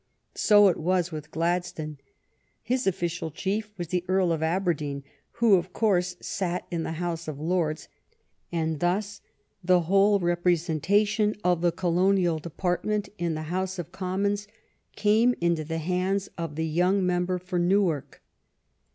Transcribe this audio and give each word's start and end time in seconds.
So 0.33 0.67
it 0.67 0.77
was 0.77 1.11
with 1.11 1.29
Gladstone. 1.29 1.99
His 2.63 2.87
official 2.87 3.29
chief 3.29 3.71
was 3.77 3.89
the 3.89 4.03
Earl 4.07 4.31
of 4.31 4.41
Aberdeen, 4.41 5.03
who, 5.33 5.57
of 5.57 5.73
course, 5.73 6.15
sat 6.19 6.65
in 6.71 6.81
the 6.81 6.93
House 6.93 7.27
of 7.27 7.39
Lords, 7.39 7.87
and 8.51 8.79
thus 8.79 9.21
the 9.63 9.81
whole 9.81 10.19
representa 10.19 11.05
tion 11.07 11.35
of 11.43 11.61
the 11.61 11.71
Colonial 11.71 12.39
Department 12.39 13.09
in 13.19 13.35
the 13.35 13.43
House 13.53 13.77
of 13.77 13.91
Commons 13.91 14.47
came 14.95 15.35
into 15.39 15.63
the 15.63 15.77
hands 15.77 16.29
of 16.35 16.55
the 16.55 16.65
young 16.65 17.05
member 17.05 17.37
for 17.37 17.59
Newark. 17.59 18.23